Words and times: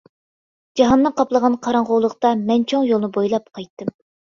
جاھاننى 0.81 1.11
قاپلىغان 1.21 1.59
قاراڭغۇلۇقتا 1.69 2.35
مەن 2.51 2.69
چوڭ 2.75 2.93
يولنى 2.95 3.15
بويلاپ 3.23 3.51
قايتتىم. 3.59 3.99